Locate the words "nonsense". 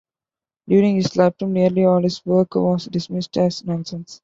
3.63-4.19